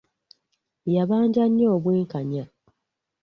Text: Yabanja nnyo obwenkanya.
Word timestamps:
Yabanja 0.95 1.43
nnyo 1.47 1.67
obwenkanya. 1.75 2.43